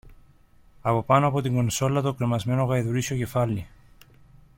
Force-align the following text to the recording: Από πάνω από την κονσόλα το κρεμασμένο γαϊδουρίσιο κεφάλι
Από 0.81 1.03
πάνω 1.03 1.27
από 1.27 1.41
την 1.41 1.53
κονσόλα 1.53 2.01
το 2.01 2.13
κρεμασμένο 2.13 2.63
γαϊδουρίσιο 2.63 3.17
κεφάλι 3.17 3.67